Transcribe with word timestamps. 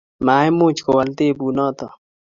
Maimuch 0.25 0.79
kowal 0.85 1.09
tebut 1.17 1.53
noto 1.57 1.87